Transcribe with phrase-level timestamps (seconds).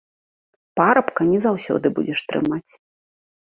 [0.79, 2.71] Парабка не заўсёды будзеш трымаць.